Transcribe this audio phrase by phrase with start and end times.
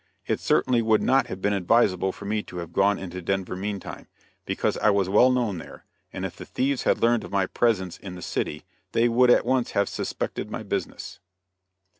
[0.25, 4.07] It certainly would not have been advisable for me to have gone into Denver meantime
[4.47, 7.99] because I was well known there, and if the thieves had learned of my presence
[7.99, 11.19] in the city they would at once have suspected my business.